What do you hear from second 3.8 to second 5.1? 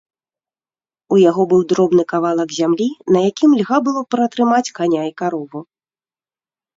было пратрымаць каня